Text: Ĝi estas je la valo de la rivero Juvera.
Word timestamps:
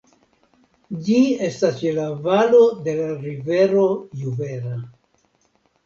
Ĝi 1.09 1.17
estas 1.49 1.77
je 1.85 1.93
la 1.99 2.07
valo 2.25 2.65
de 2.89 2.99
la 3.03 3.13
rivero 3.29 3.87
Juvera. 4.25 4.77